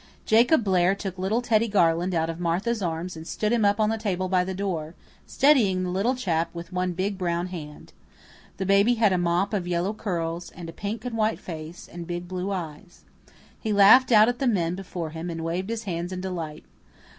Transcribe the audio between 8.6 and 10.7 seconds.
baby had a mop of yellow curls, and